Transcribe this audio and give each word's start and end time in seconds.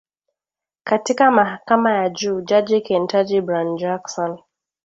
katika 0.83 1.31
mahakama 1.31 1.91
ya 1.93 2.09
juu 2.09 2.41
jaji 2.41 2.81
Ketanji 2.81 3.41
Brown 3.41 3.77
Jackson 3.77 4.39